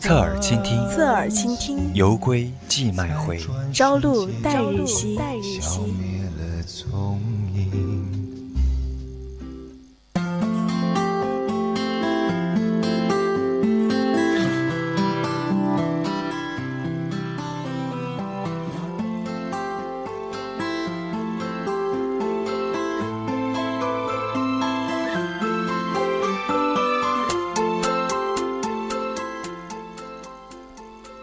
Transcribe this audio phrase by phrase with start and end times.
[0.00, 1.92] 侧耳倾听，侧耳倾听。
[1.94, 3.38] 犹归寄麦回，
[3.72, 5.18] 朝露待日晞。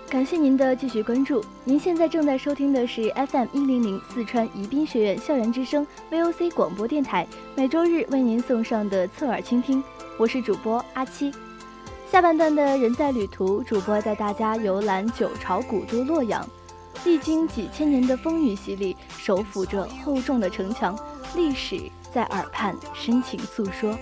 [0.08, 1.44] 感谢您的继续关注。
[1.64, 9.84] 您现在正在收听的是 FM 一零零四川宜宾学院校园之声 VOC 广播电台，每周日为您送上的侧耳倾听。
[10.18, 11.34] 我是主播阿七。
[12.10, 16.48] 下半段的人在旅途，主播带大家游览九朝古都洛阳，
[17.04, 20.98] 历经几千年的风雨洗礼，手抚着厚重的城墙，
[21.36, 21.82] 历史
[22.14, 23.98] 在耳畔深情诉说。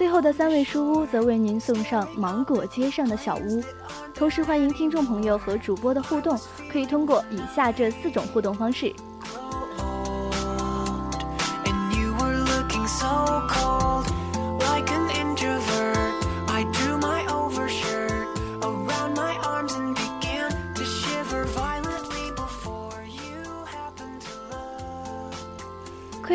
[0.00, 3.62] 最后的三位书屋则为您送上芒果街上的小屋。
[4.14, 6.40] 同时，欢迎听众朋友和主播的互动，
[6.72, 8.94] 可以通过以下这四种互动方式。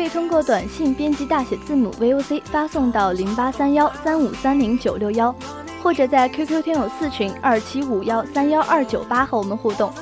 [0.06, 5.34] 以通过短信编辑大写字母 VOC 发送到零八三幺三五三零九六幺，
[5.82, 9.92] 或者在 QQ 天友四群二七五幺三幺二九八和我们互动，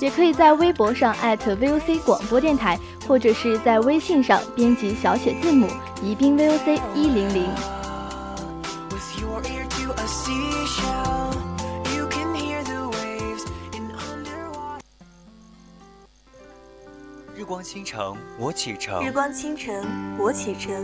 [0.00, 5.68] 也可以在微博上 @VOC 广播电台，或者是在微信上编辑小写字母
[6.02, 7.75] 宜宾 VOC 一零零。
[17.56, 19.02] 光倾城，我启程。
[19.02, 19.74] 日光倾城，
[20.18, 20.74] 我启程。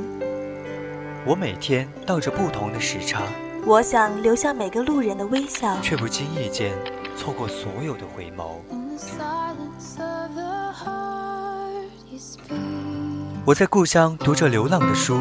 [1.26, 3.24] 我每天倒着不同的时差。
[3.66, 6.72] 我想留下每个路人的微笑，却不经意间
[7.14, 8.54] 错过所有的回眸。
[13.44, 15.20] 我在故乡读着流浪的书，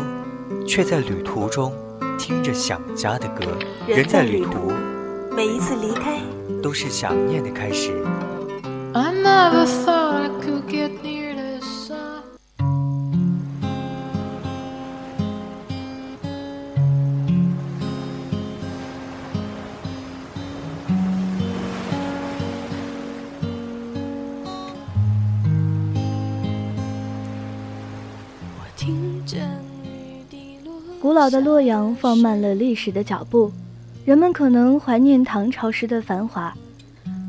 [0.66, 1.74] 却在旅途中
[2.18, 3.44] 听着想家的歌。
[3.86, 4.72] 人在旅途，
[5.36, 6.22] 每一次离开
[6.64, 8.02] 都是想念的开始。
[31.12, 33.52] 古老的洛阳放慢了历史的脚步，
[34.06, 36.56] 人们可能怀念唐朝时的繁华。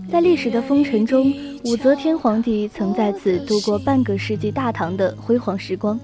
[0.09, 1.34] 在历史的风尘中，
[1.65, 5.98] 武则天皇帝曾在此度过半个世纪大唐的辉煌时光。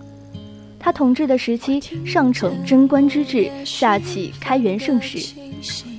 [0.76, 5.36] 他统治的时期，上承贞观之治，下启开元盛世，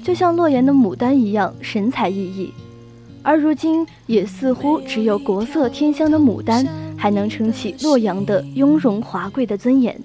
[0.04, 2.50] 就像洛阳的牡丹一样神采奕奕。
[3.24, 9.98] 而如今，也似乎只有国色天香的牡丹，还能撑起洛阳的雍容华贵的尊严。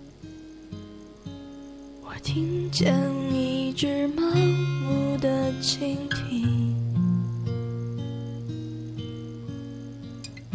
[2.25, 2.97] 听见
[3.31, 6.75] 一只盲目的蜻蜓。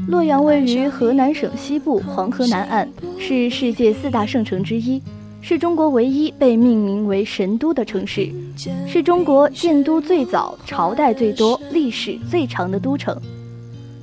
[0.08, 5.00] 洛阳位于河南省西部黄河南岸，是世界四大圣城之一，
[5.41, 8.28] 是中国唯一被命名为神都的城市，
[8.88, 13.16] 是中国建都最早、朝代最多、历史最长的都城。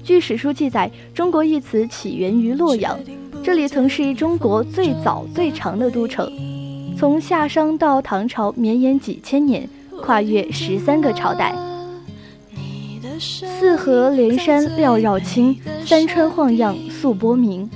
[0.05, 2.97] 据史书记载，中国一词起源于洛阳，
[3.43, 6.31] 这里曾是中国最早最长的都城。
[6.99, 9.69] 从夏商到唐朝，绵延几千年，
[10.01, 11.55] 跨越十三个朝代。
[13.19, 15.55] 四河连山缭绕青，
[15.85, 17.69] 三川晃漾素波明。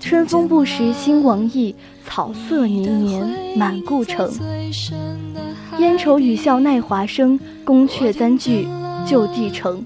[0.00, 1.74] 春风不识兴亡意，
[2.06, 4.32] 草色年年满故城。
[5.78, 8.68] 烟愁雨笑奈华生，宫阙簪句
[9.04, 9.84] 旧帝城。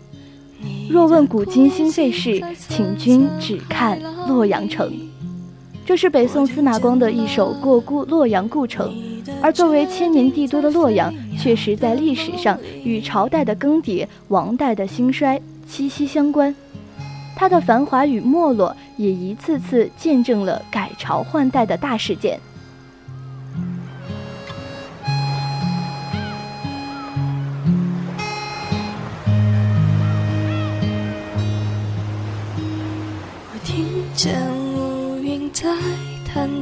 [0.90, 4.92] 若问古今兴废事，请君只看洛阳城。
[5.88, 8.92] 这是北宋司马光的一首《过故洛阳故城》，
[9.40, 16.54] 而作为千年帝都的洛阳，确实在历史上与朝代的更迭、王代的兴衰息息相关。
[17.34, 22.38] 它的繁华与没落，也一次次见证了改朝换代的大事件。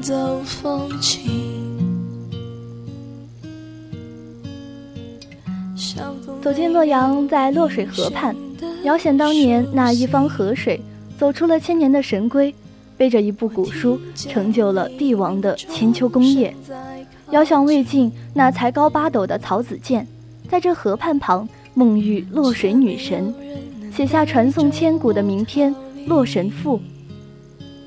[0.06, 1.20] 弹奏风琴。
[6.40, 8.36] 走进洛阳，在洛水河畔，
[8.84, 10.80] 遥想当年那一方河水，
[11.18, 12.54] 走出了千年的神龟，
[12.96, 16.54] 背着一部古书，成就了帝王的千秋功业。
[17.30, 20.06] 遥想魏晋那才高八斗的曹子建，
[20.48, 23.34] 在这河畔旁梦遇洛水女神，
[23.92, 25.74] 写下传颂千古的名篇
[26.06, 26.78] 《洛神赋》。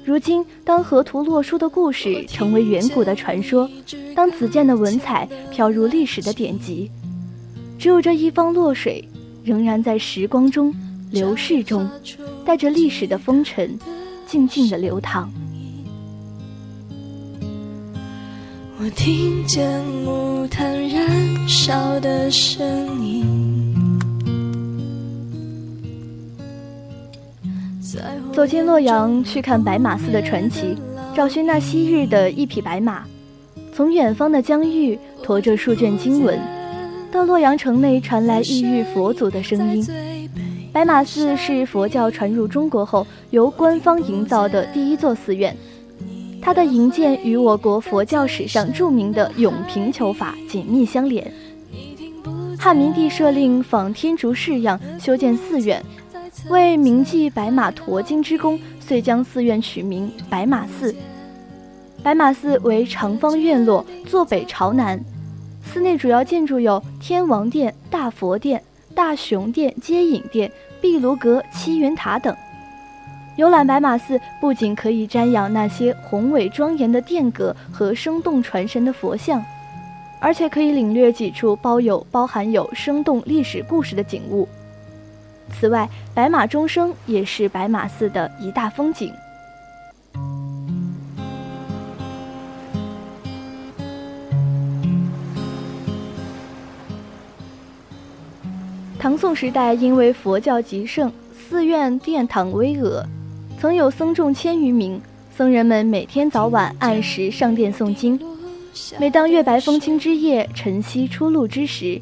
[0.10, 3.70] 如今，当河图洛书的故事成为远古的传说，
[4.16, 6.90] 当子建的文采飘入历史的典籍。
[7.78, 9.08] 只有这一方洛水，
[9.44, 10.74] 仍然在时光中、
[11.12, 11.88] 流逝中，
[12.44, 13.78] 带着历史的风尘，
[14.26, 15.32] 静静的流淌。
[18.80, 22.68] 我听见木炭燃烧的声
[23.06, 23.39] 音。
[28.34, 30.76] 走进洛阳，去看白马寺的传奇，
[31.16, 33.04] 找寻那昔日的一匹白马，
[33.74, 36.40] 从远方的疆域驮着数卷经文。
[37.12, 39.88] 到洛阳城内传来异域佛祖的声音。
[40.72, 45.56] 白马寺是佛教传入中国后由官方营造的第一座寺院，
[46.40, 51.32] 它的营建与我国佛教史上著名的永平求法紧密相连。
[52.60, 55.84] 汉明帝设令仿天竺式样修建寺院，
[56.48, 60.96] 为铭记白马驮经之功，遂将寺院取名白马寺。
[62.02, 65.00] 白马寺为长方院落，坐北朝南。
[65.64, 68.64] 寺内主要建筑有天王殿、大佛殿、
[68.96, 70.50] 大雄殿、接引殿、
[70.80, 72.36] 壁炉阁、七云塔等。
[73.36, 79.44] 游览白马寺，不仅可以瞻仰那些宏伟庄严的殿阁和生动传神的佛像，
[80.20, 84.48] 而且可以领略几处包有包含有生动历史故事的景物。
[85.50, 89.12] 此外，白马钟声也是白马寺的一大风景。
[98.98, 103.04] 唐宋时代，因为佛教极盛，寺院殿堂巍峨，
[103.58, 105.02] 曾有僧众千余名。
[105.36, 108.20] 僧人们每天早晚按时上殿诵经。
[109.00, 112.02] 每当月白风清之夜，晨曦初露之时，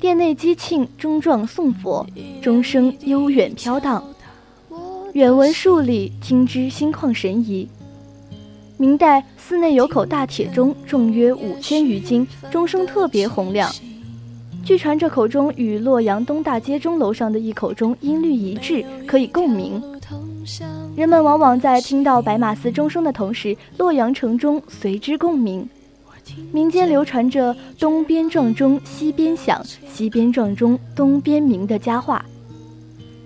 [0.00, 2.06] 殿内机磬钟状诵佛，
[2.40, 4.02] 钟声悠远飘荡，
[5.12, 7.68] 远闻数里，听之心旷神怡。
[8.76, 13.68] 明代寺内有口大铁钟，重约五千余斤，钟声特别洪亮。
[14.64, 19.82] 据传，这口钟与洛阳东大街钟楼上的一口钟音律一致，可以共鸣。
[20.94, 25.68] 人们往往在听到白马寺钟声的同时，洛阳城中随之共鸣。
[26.52, 32.24] 民间流传着“东边撞钟，西边响；西边撞钟，东边鸣”的佳话，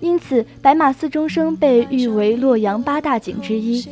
[0.01, 3.85] 因此白马寺钟声被誉为洛阳八大景之一。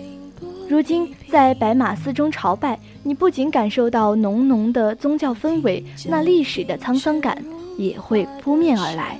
[0.69, 2.79] 如今在白马寺中朝拜。
[3.03, 7.35] 你不仅感受到浓浓的宗教氛围，那历史的沧桑感
[7.75, 9.19] 也会扑面而来。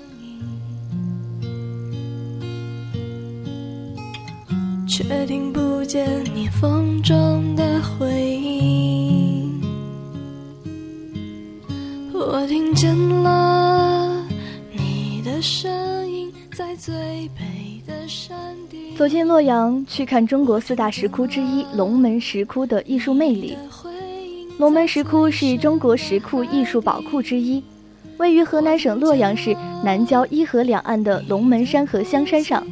[4.87, 8.07] 却听不见你风中的回
[8.37, 9.20] 音，
[12.29, 14.23] 我听见了
[14.71, 15.71] 你的声
[16.07, 16.93] 音，在最
[17.35, 18.95] 北的山顶。
[18.95, 23.57] 走进洛阳，去看中国四大石窟之一龙门石窟的艺术魅力。
[24.59, 27.63] 龙门石窟是中国石窟艺术宝库之一，
[28.17, 32.63] 位于河南省洛阳市南郊伊河两岸的龙门山和香山上，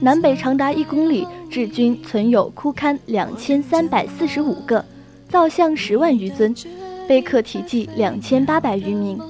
[0.00, 4.82] 南北长达一公里，至今存有窟龛两千三百四十五个，
[5.28, 6.54] 造像十万余尊，
[7.08, 9.20] 碑刻题记两千八百余名，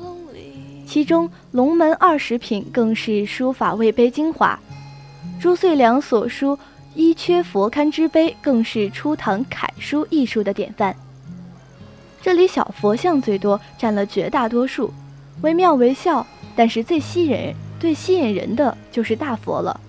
[0.87, 4.59] 其中龙门二十品更是书法魏碑精华，
[5.41, 6.59] 朱遂良所书
[6.95, 10.95] “伊阙佛龛”之碑更是初唐楷书艺术的典范。
[12.21, 14.93] 这里小佛像最多，占了绝大多数，
[15.43, 16.25] 惟妙惟肖。
[16.55, 19.81] 但是最吸引人、最吸引人的就是大佛了。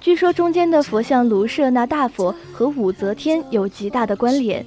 [0.00, 4.64] 据说中间的佛像卢舍那大佛和武则天有极大的关联，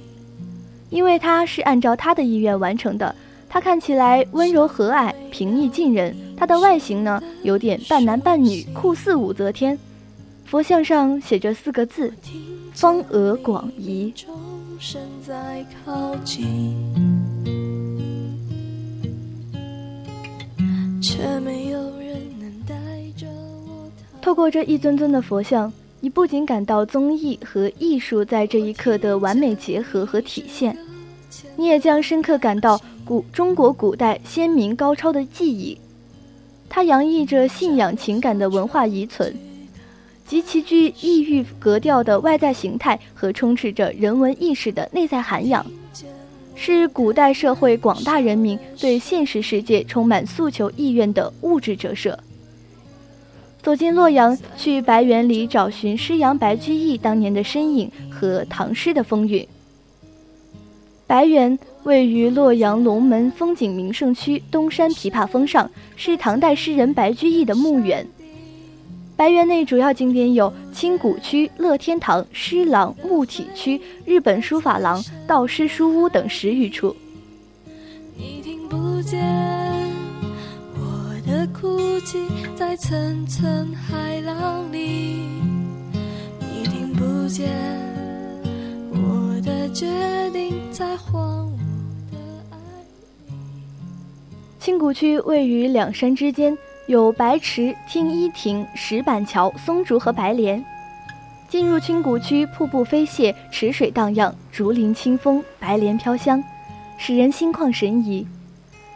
[0.90, 3.14] 因为他是按照他的意愿完成的。
[3.48, 9.78] 他看起来温柔和蔼、平易近人，他的外形呢有点半男半女，酷似武则天。
[10.44, 12.12] 佛像上写着四个字：
[12.72, 14.12] 方额广仪。
[14.78, 16.76] 声在靠近，
[21.02, 22.74] 却没有人能带
[23.16, 23.26] 着
[23.66, 23.90] 我。
[24.22, 30.76] 透过这一尊尊的佛像，你不仅感到综艺和艺术在这一刻的完美结合和体现，
[31.56, 35.76] 你也将深刻感到古中国古代先民高超的技艺。
[36.68, 39.34] 它洋溢着信仰情感的文化遗存。
[40.24, 45.64] 极其具异域格调的外在形态和充斥着人文意识的内在涵养，
[46.54, 52.16] 是古代社会广大人民对现实世界充满诉求意愿的物质折射。
[53.62, 59.46] 走进洛阳，去白园里找寻诗阳白居易当年的身影和唐诗的风韵。
[61.06, 68.06] 白园位于洛阳龙门风景名胜区东山琵琶峰上，是唐代诗人白居易的墓园。
[69.16, 76.94] 白园内主要景点有清谷区、乐天堂、诗廊、木体区、日本书法廊、道师书屋等十余处。
[78.16, 79.20] 你听不见
[80.74, 81.08] 我。
[81.28, 82.18] 的哭泣
[82.58, 84.80] 在层层海浪里，
[86.40, 87.48] 你听不见
[88.90, 89.86] 我的决
[90.32, 91.56] 定在荒芜
[92.10, 92.18] 的
[92.50, 92.56] 爱
[92.88, 92.94] 里。
[94.58, 100.60] 青谷区位于两山之间，有白池、听一亭、石板桥、松竹和白莲。
[101.48, 106.42] 进入青谷区，瀑布飞泻，池水荡漾，竹林清风，白莲飘香，
[106.96, 108.26] 使人心旷神怡。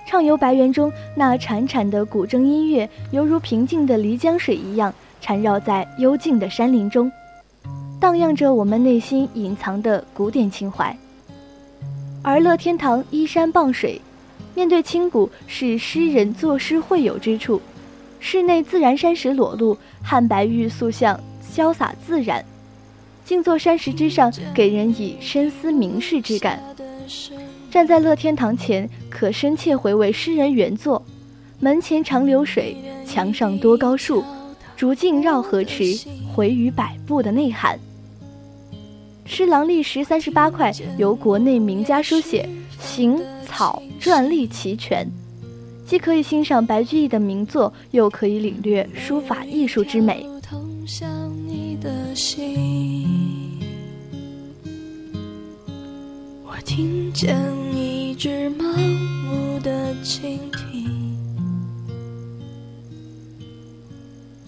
[0.06, 7.10] 畅游白园中，那潺潺的古筝音乐，犹如平静的漓江水一样，缠绕在幽静的山林中，
[8.00, 10.94] 荡漾着我们内心隐藏的古典情怀。
[12.22, 14.00] 而乐天堂依山傍水，
[14.54, 17.60] 面对清谷，是诗人作诗会友之处。
[18.20, 21.18] 室内自然山石裸露，汉白玉塑像
[21.52, 22.44] 潇洒自然，
[23.24, 26.62] 静坐山石之上，给人以深思明世之感。
[27.72, 31.02] 站在乐天堂前，可深切回味诗人原作
[31.58, 32.76] ：“门前长流水，
[33.06, 34.22] 墙上多高树，
[34.76, 35.96] 竹径绕河池，
[36.30, 37.80] 回语百步”的内涵。
[39.24, 42.46] 诗廊历时三十八块，由国内名家书写，
[42.78, 45.08] 行草篆隶齐全，
[45.86, 50.26] 既可以欣赏白居易的名作，又可以领略书法艺术之美。
[56.54, 57.34] 我听见
[57.74, 58.76] 一只盲
[59.24, 61.16] 目的蜻蜓。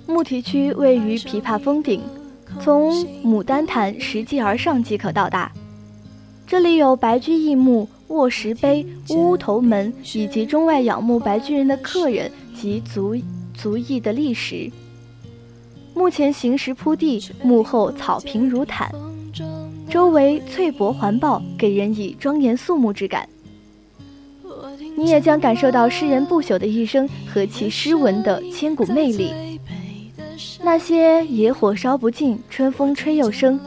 [0.06, 2.02] 木提区位于琵琶峰顶，
[2.60, 2.92] 从
[3.24, 5.50] 牡丹潭拾级而上即可到达。
[6.46, 13.16] 这里有白居易墓、卧石碑、乌头门，以及中外仰慕白居人的客人及足
[13.54, 14.70] 足艺的历史。
[15.94, 18.94] 目前行石铺地，墓后草坪如毯。
[19.94, 23.28] 周围翠柏环抱，给人以庄严肃穆之感。
[24.96, 29.32] 你也将感受到诗人不朽的一生和其诗文的千古魅力。
[30.64, 33.60] 那些野火烧不尽，春风吹又生，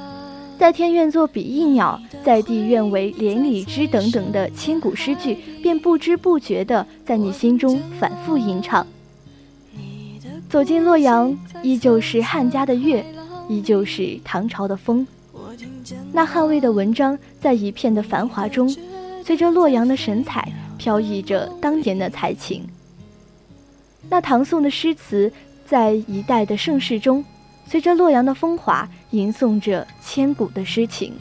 [0.59, 8.85] 在天愿作比翼鸟，在地愿为连理枝等等的千古诗句，便不知不觉地在你心中反复吟唱。
[10.49, 13.05] 走进洛阳，依旧是汉家的月，
[13.47, 15.07] 依旧是唐朝的风。
[16.11, 18.67] 那汉魏的文章，在一片的繁华中，
[19.23, 22.67] 随着洛阳的神采，飘逸着当年的才情。
[24.09, 25.31] 那唐宋的诗词，
[25.65, 27.23] 在一代的盛世中，
[27.65, 31.13] 随着洛阳的风华，吟诵着千古的诗情。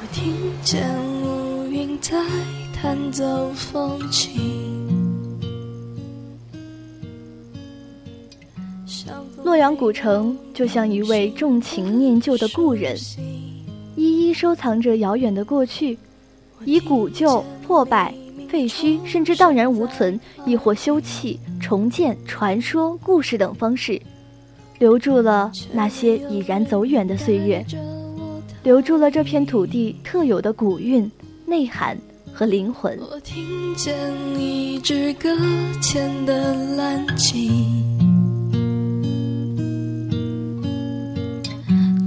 [0.00, 1.01] 我听见。
[3.12, 4.00] 走风。
[9.44, 12.96] 洛阳古城就像一位重情念旧的故人，
[13.96, 15.98] 一一收藏着遥远的过去，
[16.64, 18.14] 以古旧、破败、
[18.48, 24.00] 废墟，甚至荡然无存，亦或修葺、重建、传说、故事等方式，
[24.78, 27.62] 留住了那些已然走远的岁月，
[28.62, 31.10] 留住了这片土地特有的古韵、
[31.44, 31.94] 内涵。
[32.32, 32.98] 和灵魂。
[33.10, 33.94] 我听见
[34.38, 35.28] 一只搁
[35.80, 37.82] 浅的蓝鲸，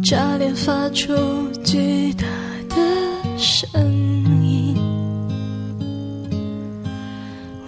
[0.04, 1.14] 炸裂发出
[1.64, 2.26] 巨大
[2.70, 2.76] 的
[3.38, 3.70] 声
[4.44, 4.76] 音。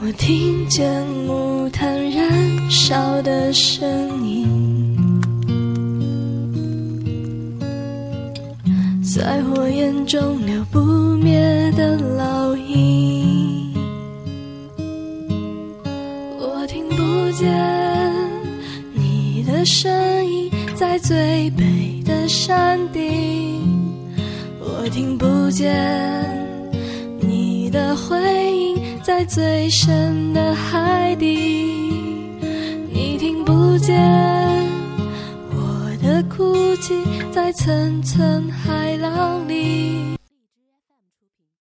[0.02, 4.67] 我听见木炭燃烧的声音，
[9.18, 10.80] 在火焰中流不
[11.18, 11.40] 灭
[11.72, 13.74] 的烙印，
[16.40, 17.18] 我听不。
[17.38, 17.48] 见
[18.96, 23.62] 你的声音在最北的山顶，
[24.60, 25.72] 我听不见
[27.20, 28.18] 你的回
[28.58, 31.28] 音在最深的海底，
[32.92, 33.96] 你听不见
[37.38, 40.17] 在层层海浪里。